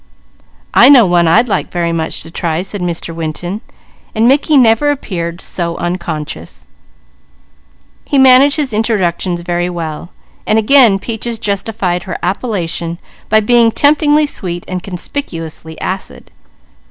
"I 0.73 0.89
know 0.89 1.05
one 1.05 1.27
I'd 1.27 1.47
like 1.47 1.71
very 1.71 1.93
much 1.93 2.23
to 2.23 2.31
try," 2.31 2.63
said 2.63 2.81
Mr. 2.81 3.13
Winton, 3.13 3.61
but 4.15 4.23
Mickey 4.23 4.57
never 4.57 4.89
appeared 4.89 5.41
so 5.41 5.77
unconscious. 5.77 6.65
He 8.05 8.17
managed 8.17 8.57
his 8.57 8.73
introductions 8.73 9.41
very 9.41 9.69
well, 9.69 10.09
while 10.47 10.57
again 10.57 10.97
Peaches 10.97 11.37
justified 11.37 12.01
her 12.05 12.17
appellation 12.23 12.97
by 13.29 13.41
being 13.41 13.69
temptingly 13.71 14.25
sweet 14.25 14.63
and 14.67 14.81
conspicuously 14.81 15.79
acid. 15.79 16.31